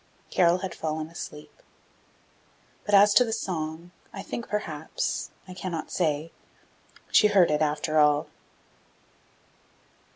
Carol 0.31 0.57
had 0.65 0.73
fallen 0.73 1.09
asleep! 1.09 1.61
But 2.87 2.95
as 2.95 3.13
to 3.13 3.23
the 3.23 3.31
song, 3.31 3.91
I 4.11 4.23
think 4.23 4.47
perhaps, 4.47 5.29
I 5.47 5.53
cannot 5.53 5.91
say, 5.91 6.31
she 7.11 7.27
heard 7.27 7.51
it 7.51 7.61
after 7.61 7.99
all! 7.99 8.25